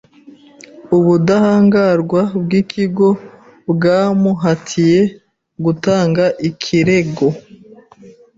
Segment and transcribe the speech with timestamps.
[0.97, 3.09] Ubudahangarwa bwikigo
[3.73, 5.01] bwamuhatiye
[5.65, 7.27] gutanga ikirego.